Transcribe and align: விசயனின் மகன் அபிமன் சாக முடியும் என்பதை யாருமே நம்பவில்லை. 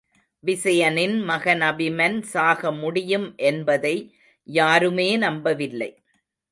விசயனின் 0.43 1.17
மகன் 1.21 1.61
அபிமன் 1.61 2.17
சாக 2.31 2.71
முடியும் 2.73 3.27
என்பதை 3.43 3.95
யாருமே 4.47 5.09
நம்பவில்லை. 5.17 5.91